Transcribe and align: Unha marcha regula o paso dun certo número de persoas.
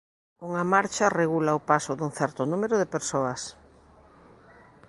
Unha 0.47 0.63
marcha 0.73 1.13
regula 1.21 1.57
o 1.59 1.65
paso 1.69 1.91
dun 1.95 2.11
certo 2.19 2.41
número 2.51 2.75
de 2.81 2.91
persoas. 2.95 3.41